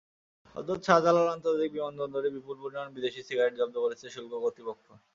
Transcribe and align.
হজরত 0.55 0.79
শাহজালাল 0.87 1.27
আন্তর্জাতিক 1.29 1.71
বিমানবন্দরে 1.75 2.29
বিপুল 2.35 2.55
পরিমাণ 2.61 2.87
বিদেশি 2.95 3.21
সিগারেট 3.27 3.53
জব্দ 3.59 3.75
করেছে 3.83 4.05
শুল্ক 4.15 4.31
কর্তৃপক্ষ। 4.43 4.85